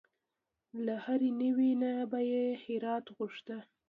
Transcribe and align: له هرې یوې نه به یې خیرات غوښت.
له 0.85 0.95
هرې 1.05 1.29
یوې 1.49 1.71
نه 1.81 1.91
به 2.11 2.19
یې 2.31 2.43
خیرات 2.63 3.05
غوښت. 3.15 3.47